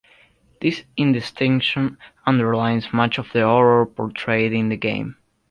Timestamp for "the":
3.33-3.43, 4.69-4.75